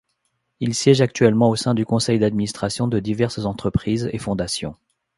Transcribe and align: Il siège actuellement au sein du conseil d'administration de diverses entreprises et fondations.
Il 0.59 0.73
siège 0.73 0.99
actuellement 1.01 1.51
au 1.51 1.55
sein 1.55 1.75
du 1.75 1.85
conseil 1.85 2.17
d'administration 2.17 2.87
de 2.87 2.97
diverses 2.99 3.45
entreprises 3.45 4.09
et 4.11 4.17
fondations. 4.17 4.75